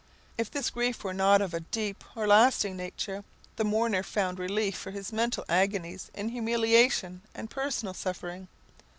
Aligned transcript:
If 0.35 0.49
this 0.49 0.71
grief 0.71 1.03
were 1.03 1.13
not 1.13 1.43
of 1.43 1.53
a 1.53 1.59
deep 1.59 2.03
or 2.15 2.25
lasting 2.25 2.75
nature, 2.75 3.23
the 3.57 3.63
mourner 3.63 4.01
found 4.01 4.39
relief 4.39 4.75
for 4.75 4.89
his 4.89 5.13
mental 5.13 5.45
agonies 5.47 6.09
in 6.15 6.29
humiliation 6.29 7.21
and 7.35 7.51
personal 7.51 7.93
suffering. 7.93 8.47